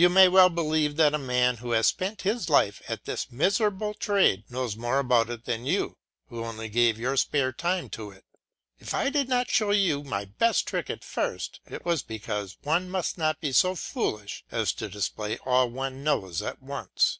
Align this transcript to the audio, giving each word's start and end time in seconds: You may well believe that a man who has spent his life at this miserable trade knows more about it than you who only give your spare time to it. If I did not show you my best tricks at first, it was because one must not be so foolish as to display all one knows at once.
You 0.00 0.08
may 0.08 0.28
well 0.28 0.48
believe 0.48 0.94
that 0.94 1.12
a 1.12 1.18
man 1.18 1.56
who 1.56 1.72
has 1.72 1.88
spent 1.88 2.22
his 2.22 2.48
life 2.48 2.80
at 2.88 3.04
this 3.04 3.32
miserable 3.32 3.94
trade 3.94 4.48
knows 4.48 4.76
more 4.76 5.00
about 5.00 5.28
it 5.28 5.44
than 5.44 5.66
you 5.66 5.96
who 6.28 6.44
only 6.44 6.68
give 6.68 7.00
your 7.00 7.16
spare 7.16 7.50
time 7.52 7.90
to 7.98 8.12
it. 8.12 8.24
If 8.78 8.94
I 8.94 9.10
did 9.10 9.28
not 9.28 9.50
show 9.50 9.72
you 9.72 10.04
my 10.04 10.24
best 10.24 10.68
tricks 10.68 10.90
at 10.90 11.02
first, 11.02 11.58
it 11.66 11.84
was 11.84 12.02
because 12.04 12.58
one 12.62 12.88
must 12.88 13.18
not 13.18 13.40
be 13.40 13.50
so 13.50 13.74
foolish 13.74 14.44
as 14.52 14.72
to 14.74 14.88
display 14.88 15.38
all 15.38 15.68
one 15.68 16.04
knows 16.04 16.42
at 16.42 16.62
once. 16.62 17.18